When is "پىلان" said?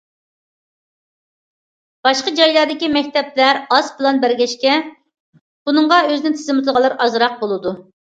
4.01-4.25